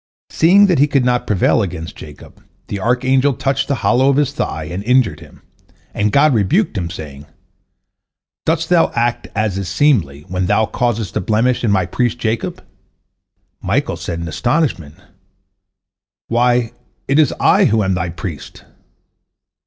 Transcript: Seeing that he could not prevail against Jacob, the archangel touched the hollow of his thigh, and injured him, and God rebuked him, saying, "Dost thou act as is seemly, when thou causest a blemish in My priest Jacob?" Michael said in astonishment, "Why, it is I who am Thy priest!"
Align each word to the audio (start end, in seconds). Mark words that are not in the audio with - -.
Seeing 0.31 0.65
that 0.65 0.79
he 0.79 0.87
could 0.87 1.05
not 1.05 1.27
prevail 1.27 1.61
against 1.61 1.95
Jacob, 1.95 2.43
the 2.69 2.79
archangel 2.79 3.33
touched 3.35 3.67
the 3.67 3.75
hollow 3.85 4.09
of 4.09 4.17
his 4.17 4.31
thigh, 4.33 4.63
and 4.63 4.83
injured 4.83 5.19
him, 5.19 5.43
and 5.93 6.11
God 6.11 6.33
rebuked 6.33 6.75
him, 6.75 6.89
saying, 6.89 7.27
"Dost 8.47 8.69
thou 8.69 8.89
act 8.95 9.27
as 9.35 9.59
is 9.59 9.69
seemly, 9.69 10.21
when 10.23 10.47
thou 10.47 10.65
causest 10.65 11.15
a 11.17 11.21
blemish 11.21 11.63
in 11.63 11.69
My 11.69 11.85
priest 11.85 12.17
Jacob?" 12.17 12.65
Michael 13.61 13.95
said 13.95 14.19
in 14.19 14.27
astonishment, 14.27 14.95
"Why, 16.29 16.71
it 17.07 17.19
is 17.19 17.31
I 17.39 17.65
who 17.65 17.83
am 17.83 17.93
Thy 17.93 18.09
priest!" 18.09 18.63